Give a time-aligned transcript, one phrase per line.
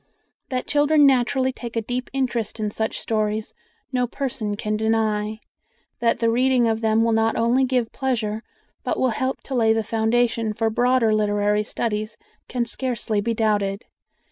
[0.49, 3.53] That children naturally take a deep interest in such stories,
[3.93, 5.37] no person can deny;
[5.99, 8.41] that the reading of them will not only give pleasure,
[8.83, 12.17] but will help to lay the foundation for broader literary studies,
[12.47, 13.85] can scarcely be doubted.